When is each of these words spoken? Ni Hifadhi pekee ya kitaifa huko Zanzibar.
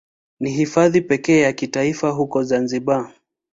Ni 0.39 0.51
Hifadhi 0.51 1.01
pekee 1.01 1.41
ya 1.41 1.53
kitaifa 1.53 2.09
huko 2.09 2.43
Zanzibar. 2.43 3.13